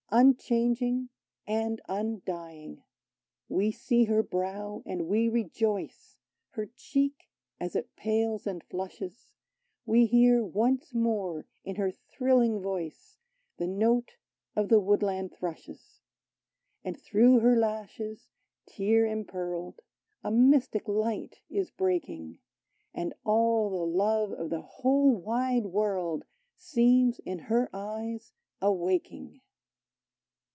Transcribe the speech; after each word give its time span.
Unchanging 0.13 1.07
and 1.47 1.79
undying! 1.87 2.83
24 3.47 3.47
PERSEPHONE 3.47 3.57
We 3.57 3.71
see 3.71 4.03
her 4.03 4.21
brow, 4.21 4.83
and 4.85 5.07
we 5.07 5.29
rejoice, 5.29 6.17
Her 6.49 6.65
cheek, 6.75 7.29
as 7.61 7.77
it 7.77 7.95
pales 7.95 8.45
and 8.45 8.61
flushes, 8.61 9.31
We 9.85 10.05
hear 10.07 10.43
once 10.43 10.93
more 10.93 11.45
in 11.63 11.77
her 11.77 11.91
thrilHng 11.93 12.61
voice 12.61 13.15
The 13.55 13.67
note 13.67 14.17
of 14.53 14.67
the 14.67 14.81
woodland 14.81 15.33
thrushes; 15.33 16.01
And 16.83 16.99
through 16.99 17.39
her 17.39 17.55
lashes, 17.55 18.27
tear 18.65 19.05
empearled, 19.05 19.79
A 20.25 20.29
mystic 20.29 20.89
light 20.89 21.39
is 21.49 21.71
breaking, 21.71 22.39
And 22.93 23.13
all 23.23 23.69
the 23.69 23.85
love 23.97 24.33
of 24.33 24.49
the 24.49 24.61
whole 24.61 25.15
wide 25.15 25.67
world 25.67 26.25
Seems 26.57 27.19
in 27.19 27.39
her 27.47 27.69
eyes 27.73 28.33
awaking 28.61 29.39